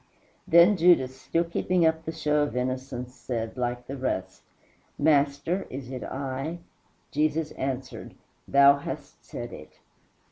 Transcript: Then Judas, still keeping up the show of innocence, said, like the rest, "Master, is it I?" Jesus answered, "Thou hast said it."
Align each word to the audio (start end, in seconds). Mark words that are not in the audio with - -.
Then 0.47 0.77
Judas, 0.77 1.15
still 1.21 1.43
keeping 1.43 1.85
up 1.85 2.05
the 2.05 2.11
show 2.11 2.41
of 2.41 2.55
innocence, 2.57 3.13
said, 3.13 3.55
like 3.55 3.85
the 3.85 3.95
rest, 3.95 4.41
"Master, 4.97 5.67
is 5.69 5.91
it 5.91 6.03
I?" 6.03 6.57
Jesus 7.11 7.51
answered, 7.51 8.15
"Thou 8.47 8.77
hast 8.79 9.23
said 9.23 9.53
it." 9.53 9.77